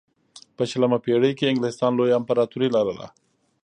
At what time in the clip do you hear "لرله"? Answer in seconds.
2.75-3.07